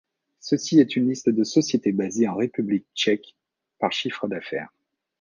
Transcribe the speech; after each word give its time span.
Ceci 0.39 0.79
est 0.79 0.95
une 0.95 1.07
liste 1.07 1.29
de 1.29 1.43
sociétés 1.43 1.91
basées 1.91 2.27
en 2.27 2.33
République 2.35 2.87
tchèque 2.95 3.35
par 3.77 3.91
chiffre 3.91 4.27
d'affaires. 4.27 4.73